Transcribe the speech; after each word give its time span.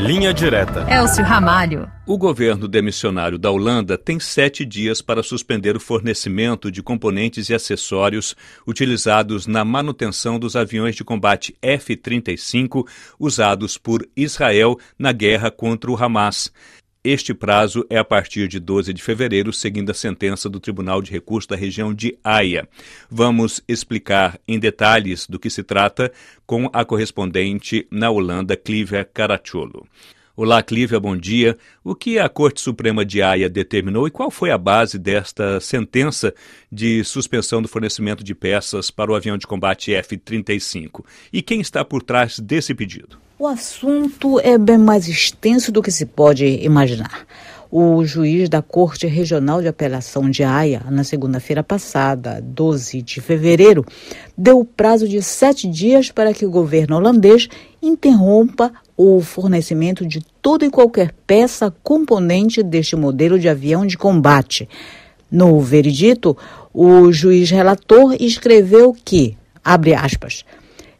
Linha 0.00 0.32
Direta. 0.32 0.86
Elcio 0.90 1.22
Ramalho. 1.22 1.86
O 2.06 2.16
governo 2.16 2.66
demissionário 2.66 3.38
da 3.38 3.50
Holanda 3.50 3.98
tem 3.98 4.18
sete 4.18 4.64
dias 4.64 5.02
para 5.02 5.22
suspender 5.22 5.76
o 5.76 5.80
fornecimento 5.80 6.72
de 6.72 6.82
componentes 6.82 7.50
e 7.50 7.54
acessórios 7.54 8.34
utilizados 8.66 9.46
na 9.46 9.62
manutenção 9.62 10.38
dos 10.38 10.56
aviões 10.56 10.96
de 10.96 11.04
combate 11.04 11.54
F-35 11.60 12.86
usados 13.18 13.76
por 13.76 14.08
Israel 14.16 14.78
na 14.98 15.12
guerra 15.12 15.50
contra 15.50 15.90
o 15.90 16.02
Hamas. 16.02 16.50
Este 17.02 17.32
prazo 17.32 17.86
é 17.88 17.96
a 17.96 18.04
partir 18.04 18.46
de 18.46 18.60
12 18.60 18.92
de 18.92 19.02
fevereiro, 19.02 19.54
seguindo 19.54 19.88
a 19.88 19.94
sentença 19.94 20.50
do 20.50 20.60
Tribunal 20.60 21.00
de 21.00 21.10
Recurso 21.10 21.48
da 21.48 21.56
região 21.56 21.94
de 21.94 22.18
Haia. 22.22 22.68
Vamos 23.10 23.62
explicar 23.66 24.38
em 24.46 24.58
detalhes 24.58 25.26
do 25.26 25.38
que 25.38 25.48
se 25.48 25.62
trata 25.62 26.12
com 26.44 26.68
a 26.74 26.84
correspondente 26.84 27.88
na 27.90 28.10
Holanda, 28.10 28.54
Clívia 28.54 29.02
Caracciolo. 29.02 29.88
Olá, 30.36 30.62
Clívia, 30.62 31.00
bom 31.00 31.16
dia. 31.16 31.58
O 31.82 31.94
que 31.94 32.18
a 32.18 32.28
Corte 32.28 32.60
Suprema 32.60 33.04
de 33.04 33.20
Haia 33.20 33.48
determinou 33.48 34.06
e 34.06 34.12
qual 34.12 34.30
foi 34.30 34.52
a 34.52 34.56
base 34.56 34.96
desta 34.96 35.60
sentença 35.60 36.32
de 36.70 37.02
suspensão 37.02 37.60
do 37.60 37.66
fornecimento 37.66 38.22
de 38.22 38.32
peças 38.32 38.92
para 38.92 39.10
o 39.10 39.14
avião 39.16 39.36
de 39.36 39.46
combate 39.46 39.92
F-35? 39.92 41.04
E 41.32 41.42
quem 41.42 41.60
está 41.60 41.84
por 41.84 42.02
trás 42.02 42.38
desse 42.38 42.72
pedido? 42.74 43.18
O 43.38 43.46
assunto 43.46 44.38
é 44.40 44.56
bem 44.56 44.78
mais 44.78 45.08
extenso 45.08 45.72
do 45.72 45.82
que 45.82 45.90
se 45.90 46.06
pode 46.06 46.46
imaginar. 46.46 47.26
O 47.72 48.04
juiz 48.04 48.48
da 48.48 48.60
Corte 48.60 49.06
Regional 49.06 49.62
de 49.62 49.68
Apelação 49.68 50.28
de 50.28 50.42
Haia, 50.42 50.82
na 50.90 51.04
segunda-feira 51.04 51.62
passada, 51.62 52.42
12 52.42 53.00
de 53.00 53.20
fevereiro, 53.20 53.86
deu 54.36 54.64
prazo 54.64 55.06
de 55.08 55.22
sete 55.22 55.68
dias 55.68 56.10
para 56.10 56.34
que 56.34 56.44
o 56.44 56.50
governo 56.50 56.96
holandês 56.96 57.48
interrompa 57.80 58.72
o 58.96 59.20
fornecimento 59.20 60.04
de 60.04 60.20
toda 60.42 60.66
e 60.66 60.70
qualquer 60.70 61.12
peça 61.24 61.72
componente 61.80 62.60
deste 62.60 62.96
modelo 62.96 63.38
de 63.38 63.48
avião 63.48 63.86
de 63.86 63.96
combate. 63.96 64.68
No 65.30 65.60
veredito, 65.60 66.36
o 66.74 67.12
juiz 67.12 67.50
relator 67.50 68.16
escreveu 68.18 68.92
que, 68.92 69.36
abre 69.62 69.94
aspas, 69.94 70.44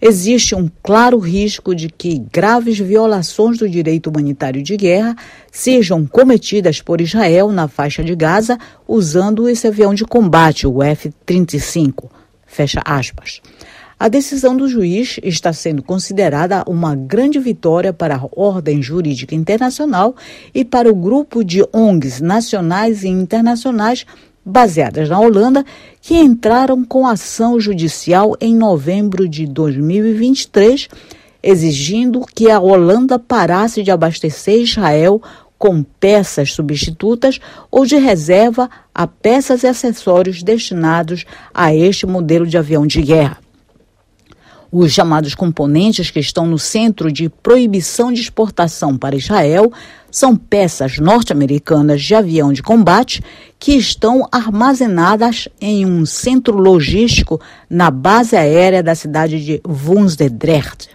existe 0.00 0.54
um 0.54 0.70
claro 0.82 1.18
risco 1.18 1.74
de 1.74 1.88
que 1.88 2.18
graves 2.32 2.78
violações 2.78 3.58
do 3.58 3.68
direito 3.68 4.08
humanitário 4.08 4.62
de 4.62 4.76
guerra 4.76 5.16
sejam 5.52 6.06
cometidas 6.06 6.80
por 6.80 7.00
Israel 7.00 7.50
na 7.50 7.68
faixa 7.68 8.02
de 8.02 8.14
Gaza 8.14 8.58
usando 8.88 9.48
esse 9.48 9.66
avião 9.66 9.94
de 9.94 10.04
combate, 10.04 10.66
o 10.66 10.82
F-35. 10.82 12.08
Fecha 12.46 12.80
aspas. 12.84 13.40
A 14.02 14.08
decisão 14.08 14.56
do 14.56 14.66
juiz 14.66 15.20
está 15.22 15.52
sendo 15.52 15.82
considerada 15.82 16.64
uma 16.66 16.96
grande 16.96 17.38
vitória 17.38 17.92
para 17.92 18.16
a 18.16 18.28
ordem 18.32 18.80
jurídica 18.80 19.34
internacional 19.34 20.16
e 20.54 20.64
para 20.64 20.90
o 20.90 20.94
grupo 20.94 21.44
de 21.44 21.62
ONGs 21.70 22.18
nacionais 22.18 23.04
e 23.04 23.08
internacionais 23.08 24.06
baseadas 24.44 25.08
na 25.08 25.20
Holanda, 25.20 25.64
que 26.00 26.16
entraram 26.16 26.84
com 26.84 27.06
ação 27.06 27.60
judicial 27.60 28.36
em 28.40 28.54
novembro 28.54 29.28
de 29.28 29.46
2023, 29.46 30.88
exigindo 31.42 32.24
que 32.34 32.50
a 32.50 32.60
Holanda 32.60 33.18
parasse 33.18 33.82
de 33.82 33.90
abastecer 33.90 34.60
Israel 34.60 35.22
com 35.58 35.82
peças 35.82 36.52
substitutas 36.52 37.38
ou 37.70 37.84
de 37.84 37.96
reserva 37.96 38.70
a 38.94 39.06
peças 39.06 39.62
e 39.62 39.66
acessórios 39.66 40.42
destinados 40.42 41.26
a 41.52 41.74
este 41.74 42.06
modelo 42.06 42.46
de 42.46 42.56
avião 42.56 42.86
de 42.86 43.02
guerra. 43.02 43.49
Os 44.72 44.92
chamados 44.92 45.34
componentes 45.34 46.10
que 46.10 46.20
estão 46.20 46.46
no 46.46 46.58
centro 46.58 47.10
de 47.10 47.28
proibição 47.28 48.12
de 48.12 48.20
exportação 48.20 48.96
para 48.96 49.16
Israel 49.16 49.72
são 50.12 50.36
peças 50.36 50.98
norte-americanas 50.98 52.00
de 52.00 52.14
avião 52.14 52.52
de 52.52 52.62
combate 52.62 53.20
que 53.58 53.72
estão 53.72 54.28
armazenadas 54.30 55.48
em 55.60 55.84
um 55.84 56.06
centro 56.06 56.56
logístico 56.56 57.40
na 57.68 57.90
base 57.90 58.36
aérea 58.36 58.80
da 58.80 58.94
cidade 58.94 59.44
de 59.44 59.60
Woensdrecht. 59.66 60.88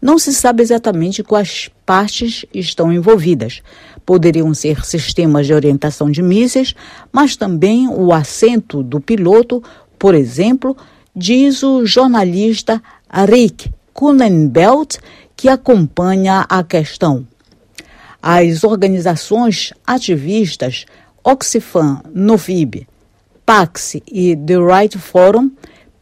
Não 0.00 0.16
se 0.16 0.32
sabe 0.32 0.62
exatamente 0.62 1.22
quais 1.22 1.68
partes 1.84 2.46
estão 2.54 2.92
envolvidas. 2.92 3.60
Poderiam 4.06 4.54
ser 4.54 4.84
sistemas 4.84 5.46
de 5.46 5.52
orientação 5.52 6.10
de 6.10 6.22
mísseis, 6.22 6.74
mas 7.12 7.36
também 7.36 7.88
o 7.88 8.12
assento 8.12 8.82
do 8.82 9.00
piloto, 9.00 9.62
por 9.98 10.14
exemplo, 10.14 10.76
diz 11.14 11.62
o 11.62 11.84
jornalista 11.84 12.82
Rick 13.12 13.70
Kunenbelt, 13.92 14.98
que 15.36 15.48
acompanha 15.48 16.46
a 16.48 16.62
questão. 16.62 17.26
As 18.22 18.64
organizações 18.64 19.72
ativistas 19.86 20.84
Oxfam 21.24 22.02
Novib, 22.14 22.86
Pax 23.44 23.96
e 24.06 24.36
The 24.36 24.56
Right 24.56 24.98
Forum 24.98 25.50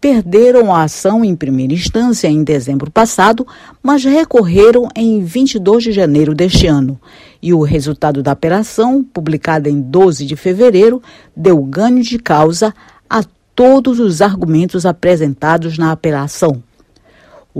perderam 0.00 0.72
a 0.72 0.84
ação 0.84 1.24
em 1.24 1.34
primeira 1.34 1.74
instância 1.74 2.28
em 2.28 2.44
dezembro 2.44 2.90
passado, 2.90 3.46
mas 3.82 4.04
recorreram 4.04 4.88
em 4.94 5.24
22 5.24 5.84
de 5.84 5.92
janeiro 5.92 6.34
deste 6.34 6.66
ano. 6.66 7.00
E 7.42 7.52
o 7.52 7.62
resultado 7.62 8.22
da 8.22 8.32
apelação, 8.32 9.02
publicada 9.02 9.68
em 9.68 9.80
12 9.80 10.24
de 10.24 10.36
fevereiro, 10.36 11.02
deu 11.36 11.60
ganho 11.62 12.02
de 12.02 12.18
causa 12.18 12.72
a 13.10 13.24
todos 13.54 13.98
os 13.98 14.22
argumentos 14.22 14.86
apresentados 14.86 15.78
na 15.78 15.90
apelação. 15.90 16.62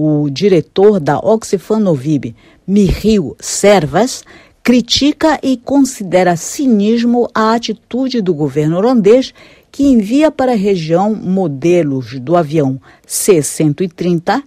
O 0.01 0.31
diretor 0.31 1.01
da 1.01 1.19
Oxfam 1.19 1.81
Novib, 1.81 2.33
Michiel 2.65 3.37
Servas, 3.41 4.23
critica 4.63 5.41
e 5.43 5.57
considera 5.57 6.37
cinismo 6.37 7.29
a 7.35 7.53
atitude 7.55 8.23
do 8.23 8.33
governo 8.33 8.77
holandês 8.77 9.35
que 9.73 9.83
envia 9.83 10.31
para 10.31 10.53
a 10.53 10.55
região 10.55 11.17
modelos 11.17 12.17
do 12.21 12.37
avião 12.37 12.81
C-130 13.09 14.41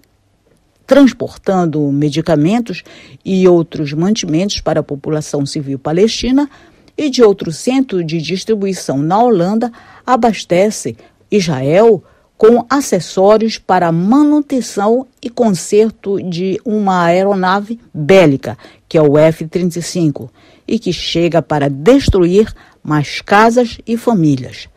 transportando 0.88 1.82
medicamentos 1.92 2.82
e 3.26 3.46
outros 3.46 3.92
mantimentos 3.92 4.62
para 4.62 4.80
a 4.80 4.84
população 4.84 5.46
civil 5.46 5.78
palestina 5.78 6.50
e 6.98 7.10
de 7.10 7.22
outro 7.22 7.52
centro 7.52 8.06
de 8.06 8.22
distribuição 8.22 9.00
na 9.00 9.22
Holanda 9.22 9.70
abastece 10.06 10.96
Israel 11.30 12.02
com 12.42 12.66
acessórios 12.68 13.60
para 13.60 13.92
manutenção 13.92 15.06
e 15.22 15.30
conserto 15.30 16.20
de 16.28 16.60
uma 16.66 17.04
aeronave 17.04 17.80
bélica, 17.94 18.58
que 18.90 18.98
é 18.98 19.02
o 19.02 19.16
F-35, 19.16 20.28
e 20.68 20.80
que 20.80 20.92
chega 20.92 21.40
para 21.40 21.70
destruir 21.70 22.52
mais 22.82 23.22
casas 23.22 23.78
e 23.86 23.96
famílias. 23.96 24.68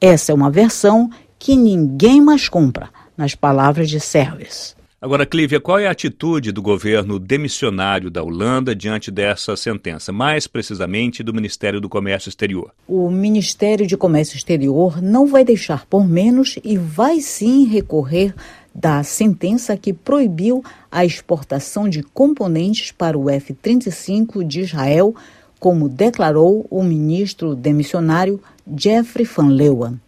Essa 0.00 0.30
é 0.30 0.34
uma 0.34 0.48
versão 0.48 1.10
que 1.40 1.56
ninguém 1.56 2.20
mais 2.20 2.48
compra, 2.48 2.88
nas 3.16 3.34
palavras 3.34 3.90
de 3.90 3.98
Service. 3.98 4.77
Agora, 5.00 5.24
Clívia, 5.24 5.60
qual 5.60 5.78
é 5.78 5.86
a 5.86 5.92
atitude 5.92 6.50
do 6.50 6.60
governo 6.60 7.20
demissionário 7.20 8.10
da 8.10 8.20
Holanda 8.20 8.74
diante 8.74 9.12
dessa 9.12 9.56
sentença, 9.56 10.10
mais 10.10 10.48
precisamente 10.48 11.22
do 11.22 11.32
Ministério 11.32 11.80
do 11.80 11.88
Comércio 11.88 12.28
Exterior? 12.28 12.72
O 12.88 13.08
Ministério 13.08 13.86
de 13.86 13.96
Comércio 13.96 14.36
Exterior 14.36 15.00
não 15.00 15.24
vai 15.24 15.44
deixar 15.44 15.86
por 15.86 16.04
menos 16.04 16.58
e 16.64 16.76
vai 16.76 17.20
sim 17.20 17.64
recorrer 17.64 18.34
da 18.74 19.04
sentença 19.04 19.76
que 19.76 19.92
proibiu 19.92 20.64
a 20.90 21.04
exportação 21.04 21.88
de 21.88 22.02
componentes 22.02 22.90
para 22.90 23.16
o 23.16 23.30
F-35 23.30 24.42
de 24.44 24.62
Israel, 24.62 25.14
como 25.60 25.88
declarou 25.88 26.66
o 26.68 26.82
ministro 26.82 27.54
demissionário 27.54 28.42
Jeffrey 28.76 29.24
van 29.24 29.46
Leeuwen. 29.46 30.00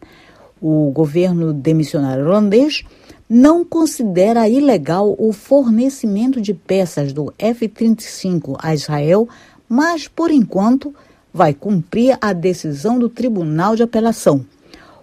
O 0.61 0.91
governo 0.91 1.53
demissionário 1.53 2.27
holandês 2.27 2.83
não 3.33 3.65
considera 3.65 4.49
ilegal 4.49 5.15
o 5.17 5.33
fornecimento 5.33 6.41
de 6.41 6.53
peças 6.53 7.13
do 7.13 7.33
F-35 7.39 8.57
a 8.59 8.75
Israel, 8.75 9.29
mas, 9.69 10.09
por 10.09 10.33
enquanto, 10.33 10.93
vai 11.33 11.55
cumprir 11.55 12.19
a 12.21 12.33
decisão 12.33 12.99
do 12.99 13.09
Tribunal 13.09 13.77
de 13.77 13.85
Apelação. 13.85 14.45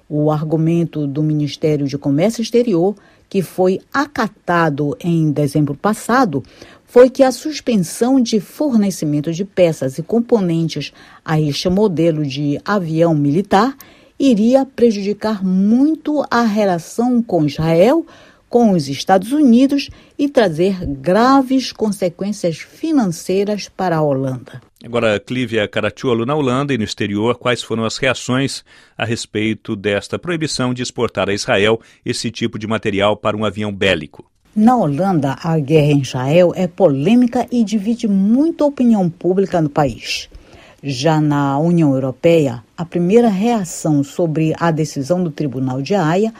O 0.10 0.30
argumento 0.30 1.08
do 1.08 1.24
Ministério 1.24 1.88
de 1.88 1.98
Comércio 1.98 2.42
Exterior, 2.42 2.96
que 3.30 3.42
foi 3.42 3.80
acatado 3.94 4.98
em 5.00 5.32
dezembro 5.32 5.74
passado, 5.74 6.44
foi 6.86 7.10
que 7.10 7.24
a 7.24 7.32
suspensão 7.32 8.20
de 8.20 8.42
fornecimento 8.42 9.32
de 9.32 9.46
peças 9.46 9.98
e 9.98 10.04
componentes 10.04 10.92
a 11.24 11.40
este 11.40 11.70
modelo 11.70 12.26
de 12.26 12.60
avião 12.66 13.14
militar 13.14 13.74
iria 14.20 14.66
prejudicar 14.66 15.44
muito 15.44 16.24
a 16.30 16.42
relação 16.42 17.22
com 17.22 17.46
Israel, 17.46 18.06
com 18.50 18.72
os 18.72 18.88
Estados 18.88 19.32
Unidos 19.32 19.90
e 20.18 20.30
trazer 20.30 20.86
graves 20.86 21.72
consequências 21.72 22.58
financeiras 22.58 23.70
para 23.70 23.98
a 23.98 24.02
Holanda. 24.02 24.62
Agora, 24.84 25.20
Clívia 25.20 25.68
Caracciolo, 25.68 26.26
na 26.26 26.36
Holanda 26.36 26.74
e 26.74 26.78
no 26.78 26.84
exterior, 26.84 27.36
quais 27.36 27.62
foram 27.62 27.84
as 27.84 27.98
reações 27.98 28.64
a 28.98 29.04
respeito 29.04 29.76
desta 29.76 30.18
proibição 30.18 30.74
de 30.74 30.82
exportar 30.82 31.30
a 31.30 31.34
Israel 31.34 31.82
esse 32.06 32.32
tipo 32.32 32.58
de 32.58 32.68
material 32.68 33.18
para 33.18 33.36
um 33.36 33.44
avião 33.44 33.74
bélico? 33.74 34.30
Na 34.56 34.76
Holanda, 34.76 35.36
a 35.44 35.60
guerra 35.60 35.92
em 35.92 36.02
Israel 36.02 36.52
é 36.56 36.68
polêmica 36.68 37.46
e 37.52 37.64
divide 37.64 38.08
muito 38.08 38.64
a 38.64 38.68
opinião 38.68 39.10
pública 39.10 39.62
no 39.62 39.70
país. 39.70 40.30
Já 40.82 41.20
na 41.20 41.60
União 41.60 41.94
Europeia, 41.94 42.64
a 42.78 42.86
primeira 42.86 43.28
reação 43.28 44.04
sobre 44.04 44.54
a 44.60 44.70
decisão 44.70 45.24
do 45.24 45.32
Tribunal 45.32 45.82
de 45.82 45.96
Haia 45.96 46.32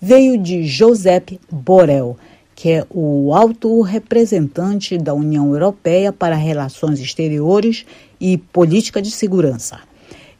veio 0.00 0.36
de 0.36 0.66
Josep 0.66 1.40
Borrell, 1.50 2.18
que 2.54 2.70
é 2.70 2.86
o 2.90 3.34
alto 3.34 3.80
representante 3.80 4.98
da 4.98 5.14
União 5.14 5.50
Europeia 5.52 6.12
para 6.12 6.36
Relações 6.36 7.00
Exteriores 7.00 7.86
e 8.20 8.36
Política 8.36 9.00
de 9.00 9.10
Segurança. 9.10 9.80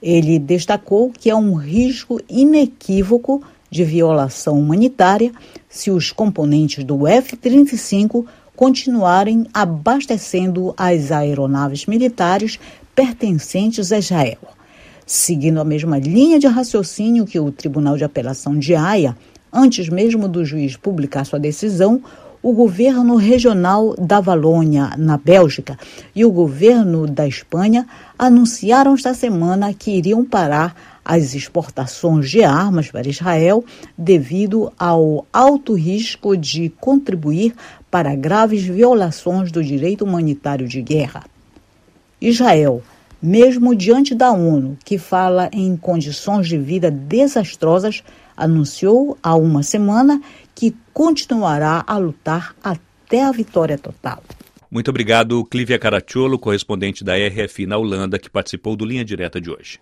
Ele 0.02 0.38
destacou 0.38 1.10
que 1.10 1.30
é 1.30 1.34
um 1.34 1.54
risco 1.54 2.20
inequívoco 2.28 3.42
de 3.70 3.82
violação 3.82 4.60
humanitária 4.60 5.32
se 5.70 5.90
os 5.90 6.12
componentes 6.12 6.84
do 6.84 7.06
F-35 7.06 8.26
continuarem 8.54 9.46
abastecendo 9.52 10.74
as 10.76 11.10
aeronaves 11.10 11.86
militares 11.86 12.58
pertencentes 12.94 13.90
a 13.90 13.98
Israel. 13.98 14.55
Seguindo 15.08 15.60
a 15.60 15.64
mesma 15.64 16.00
linha 16.00 16.36
de 16.36 16.48
raciocínio 16.48 17.24
que 17.24 17.38
o 17.38 17.52
Tribunal 17.52 17.96
de 17.96 18.02
Apelação 18.02 18.58
de 18.58 18.74
Haia, 18.74 19.16
antes 19.52 19.88
mesmo 19.88 20.26
do 20.26 20.44
juiz 20.44 20.76
publicar 20.76 21.24
sua 21.24 21.38
decisão, 21.38 22.02
o 22.42 22.52
governo 22.52 23.14
regional 23.14 23.94
da 23.94 24.18
Valônia, 24.18 24.94
na 24.98 25.16
Bélgica, 25.16 25.78
e 26.12 26.24
o 26.24 26.32
governo 26.32 27.06
da 27.06 27.24
Espanha 27.24 27.86
anunciaram 28.18 28.94
esta 28.94 29.14
semana 29.14 29.72
que 29.72 29.92
iriam 29.92 30.24
parar 30.24 30.74
as 31.04 31.34
exportações 31.34 32.28
de 32.28 32.42
armas 32.42 32.90
para 32.90 33.08
Israel 33.08 33.64
devido 33.96 34.72
ao 34.76 35.24
alto 35.32 35.74
risco 35.74 36.36
de 36.36 36.68
contribuir 36.80 37.54
para 37.88 38.12
graves 38.16 38.64
violações 38.64 39.52
do 39.52 39.62
direito 39.62 40.04
humanitário 40.04 40.66
de 40.66 40.82
guerra. 40.82 41.22
Israel, 42.20 42.82
mesmo 43.22 43.74
diante 43.74 44.14
da 44.14 44.30
ONU, 44.30 44.76
que 44.84 44.98
fala 44.98 45.48
em 45.52 45.76
condições 45.76 46.48
de 46.48 46.58
vida 46.58 46.90
desastrosas, 46.90 48.02
anunciou 48.36 49.16
há 49.22 49.34
uma 49.34 49.62
semana 49.62 50.20
que 50.54 50.74
continuará 50.92 51.82
a 51.86 51.96
lutar 51.96 52.54
até 52.62 53.24
a 53.24 53.32
vitória 53.32 53.78
total. 53.78 54.22
Muito 54.70 54.88
obrigado, 54.88 55.44
Clívia 55.44 55.78
Caracciolo, 55.78 56.38
correspondente 56.38 57.04
da 57.04 57.14
RFI 57.14 57.66
na 57.66 57.78
Holanda, 57.78 58.18
que 58.18 58.28
participou 58.28 58.76
do 58.76 58.84
Linha 58.84 59.04
Direta 59.04 59.40
de 59.40 59.50
hoje. 59.50 59.78